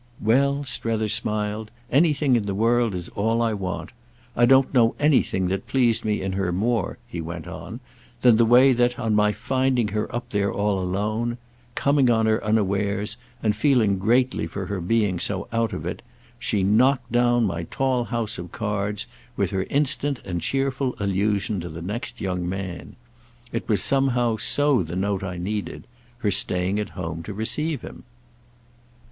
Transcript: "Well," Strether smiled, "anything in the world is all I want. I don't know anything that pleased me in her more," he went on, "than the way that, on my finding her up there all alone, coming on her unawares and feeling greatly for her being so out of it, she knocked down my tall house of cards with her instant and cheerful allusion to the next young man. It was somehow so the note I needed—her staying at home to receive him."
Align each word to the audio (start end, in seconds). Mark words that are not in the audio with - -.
"Well," 0.19 0.63
Strether 0.63 1.07
smiled, 1.09 1.69
"anything 1.91 2.35
in 2.35 2.47
the 2.47 2.55
world 2.55 2.95
is 2.95 3.09
all 3.09 3.39
I 3.39 3.53
want. 3.53 3.91
I 4.35 4.47
don't 4.47 4.73
know 4.73 4.95
anything 4.99 5.47
that 5.49 5.67
pleased 5.67 6.03
me 6.03 6.23
in 6.23 6.31
her 6.31 6.51
more," 6.51 6.97
he 7.07 7.21
went 7.21 7.45
on, 7.47 7.81
"than 8.21 8.37
the 8.37 8.43
way 8.45 8.73
that, 8.73 8.97
on 8.97 9.13
my 9.13 9.31
finding 9.31 9.89
her 9.89 10.07
up 10.11 10.31
there 10.31 10.51
all 10.51 10.79
alone, 10.79 11.37
coming 11.75 12.09
on 12.09 12.25
her 12.25 12.43
unawares 12.43 13.17
and 13.43 13.55
feeling 13.55 13.99
greatly 13.99 14.47
for 14.47 14.65
her 14.65 14.81
being 14.81 15.19
so 15.19 15.47
out 15.53 15.71
of 15.71 15.85
it, 15.85 16.01
she 16.39 16.63
knocked 16.63 17.11
down 17.11 17.45
my 17.45 17.61
tall 17.69 18.05
house 18.05 18.39
of 18.39 18.51
cards 18.51 19.05
with 19.37 19.51
her 19.51 19.65
instant 19.65 20.19
and 20.25 20.41
cheerful 20.41 20.95
allusion 20.99 21.59
to 21.59 21.69
the 21.69 21.79
next 21.83 22.19
young 22.19 22.49
man. 22.49 22.95
It 23.51 23.69
was 23.69 23.83
somehow 23.83 24.37
so 24.37 24.81
the 24.81 24.95
note 24.95 25.21
I 25.23 25.37
needed—her 25.37 26.31
staying 26.31 26.79
at 26.79 26.89
home 26.97 27.21
to 27.21 27.33
receive 27.35 27.81
him." 27.83 28.01